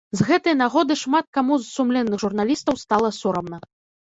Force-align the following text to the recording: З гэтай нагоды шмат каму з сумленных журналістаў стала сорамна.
З 0.19 0.23
гэтай 0.27 0.53
нагоды 0.61 0.97
шмат 1.01 1.27
каму 1.39 1.59
з 1.59 1.69
сумленных 1.75 2.17
журналістаў 2.25 2.81
стала 2.87 3.13
сорамна. 3.21 3.63